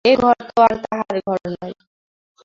[0.05, 1.73] এ ঘর তো আর তাহার ঘর নয়।